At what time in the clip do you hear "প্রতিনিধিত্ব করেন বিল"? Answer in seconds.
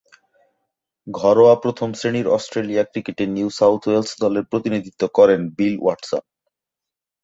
4.45-5.75